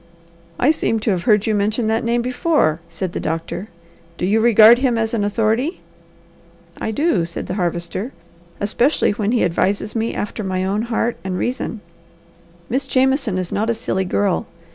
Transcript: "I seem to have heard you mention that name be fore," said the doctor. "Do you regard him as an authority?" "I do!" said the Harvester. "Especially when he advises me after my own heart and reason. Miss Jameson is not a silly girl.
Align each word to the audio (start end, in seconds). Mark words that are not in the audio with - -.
"I 0.57 0.71
seem 0.71 0.99
to 1.01 1.11
have 1.11 1.25
heard 1.25 1.45
you 1.45 1.53
mention 1.53 1.85
that 1.85 2.03
name 2.03 2.23
be 2.23 2.31
fore," 2.31 2.79
said 2.89 3.13
the 3.13 3.19
doctor. 3.19 3.67
"Do 4.17 4.25
you 4.25 4.39
regard 4.39 4.79
him 4.79 4.97
as 4.97 5.13
an 5.13 5.23
authority?" 5.23 5.81
"I 6.79 6.89
do!" 6.89 7.23
said 7.23 7.45
the 7.45 7.53
Harvester. 7.53 8.11
"Especially 8.59 9.11
when 9.11 9.31
he 9.31 9.43
advises 9.43 9.95
me 9.95 10.15
after 10.15 10.43
my 10.43 10.65
own 10.65 10.81
heart 10.81 11.17
and 11.23 11.37
reason. 11.37 11.81
Miss 12.67 12.87
Jameson 12.87 13.37
is 13.37 13.51
not 13.51 13.69
a 13.69 13.75
silly 13.75 14.05
girl. 14.05 14.47